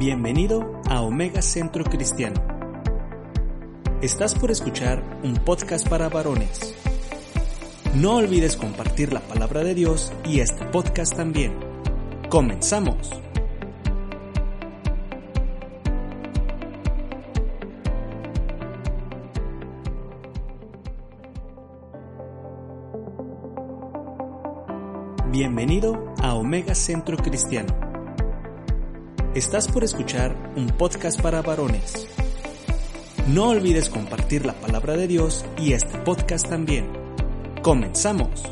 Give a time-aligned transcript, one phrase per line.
[0.00, 2.40] Bienvenido a Omega Centro Cristiano.
[4.00, 6.74] Estás por escuchar un podcast para varones.
[7.96, 11.52] No olvides compartir la palabra de Dios y este podcast también.
[12.30, 13.10] Comenzamos.
[25.30, 27.89] Bienvenido a Omega Centro Cristiano.
[29.34, 32.08] Estás por escuchar un podcast para varones.
[33.28, 36.88] No olvides compartir la palabra de Dios y este podcast también.
[37.62, 38.42] Comenzamos.